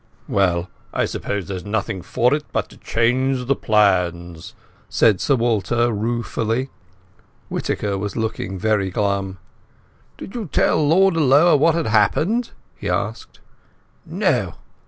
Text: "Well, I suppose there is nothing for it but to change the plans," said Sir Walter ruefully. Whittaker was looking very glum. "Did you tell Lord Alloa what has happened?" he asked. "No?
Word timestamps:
"Well, 0.27 0.67
I 0.95 1.05
suppose 1.05 1.47
there 1.47 1.57
is 1.57 1.63
nothing 1.63 2.01
for 2.01 2.33
it 2.33 2.43
but 2.51 2.69
to 2.69 2.77
change 2.77 3.45
the 3.45 3.55
plans," 3.55 4.55
said 4.89 5.21
Sir 5.21 5.35
Walter 5.35 5.91
ruefully. 5.91 6.71
Whittaker 7.49 7.99
was 7.99 8.15
looking 8.15 8.57
very 8.57 8.89
glum. 8.89 9.37
"Did 10.17 10.33
you 10.33 10.49
tell 10.51 10.87
Lord 10.87 11.15
Alloa 11.15 11.55
what 11.55 11.75
has 11.75 11.85
happened?" 11.85 12.49
he 12.75 12.89
asked. 12.89 13.41
"No? 14.03 14.55